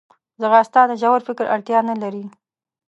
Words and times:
ځغاسته 0.41 0.81
د 0.89 0.91
ژور 1.01 1.19
فکر 1.27 1.45
اړتیا 1.55 1.79
نه 1.89 1.95
لري 2.01 2.25